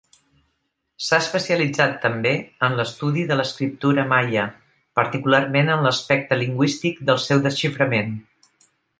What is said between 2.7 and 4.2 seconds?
l'estudi de l'escriptura